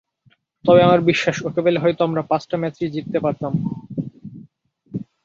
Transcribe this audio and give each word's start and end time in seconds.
তবে 0.65 0.79
আমার 0.83 0.99
বিশ্বাস, 1.01 1.37
ওকে 1.47 1.61
পেলে 1.65 1.79
হয়তো 1.79 2.01
আমরা 2.03 2.21
পাঁচটা 2.29 2.55
ম্যাচই 2.57 2.93
জিততে 2.95 3.17
পারতাম। 3.19 3.53